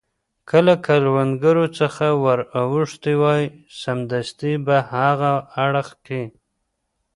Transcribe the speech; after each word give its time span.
که 0.47 0.57
له 0.65 0.75
کروندو 0.85 1.53
څخه 1.77 2.05
ور 2.23 2.39
اوښتي 2.59 3.13
وای، 3.21 3.43
سمدستي 3.81 4.53
په 4.65 4.75
هاغه 4.91 5.33
اړخ 5.65 5.89
کې. 6.05 6.23